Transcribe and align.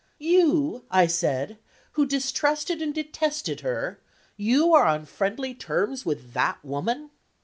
"You," 0.17 0.83
I 0.89 1.05
said, 1.05 1.59
"who 1.91 2.07
distrusted 2.07 2.81
and 2.81 2.91
detested 2.91 3.59
her 3.59 3.99
you 4.35 4.73
are 4.73 4.87
on 4.87 5.05
friendly 5.05 5.53
terms 5.53 6.07
with 6.07 6.33
that 6.33 6.57
woman?" 6.65 7.11